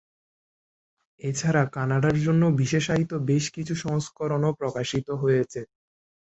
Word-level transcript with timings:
এছাড়া 1.21 1.63
কানাডার 1.75 2.15
জন্য 2.25 2.43
বিশেষায়িত 2.61 3.11
বেশ 3.29 3.45
কিছু 3.55 3.73
সংস্করণও 3.83 4.51
প্রকাশিত 4.59 5.07
হয়েছে। 5.21 5.61